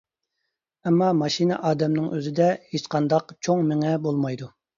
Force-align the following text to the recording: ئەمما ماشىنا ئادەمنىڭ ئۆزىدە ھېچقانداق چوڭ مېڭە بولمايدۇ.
ئەمما 0.87 1.09
ماشىنا 1.17 1.59
ئادەمنىڭ 1.67 2.07
ئۆزىدە 2.15 2.49
ھېچقانداق 2.73 3.37
چوڭ 3.49 3.63
مېڭە 3.71 3.95
بولمايدۇ. 4.09 4.51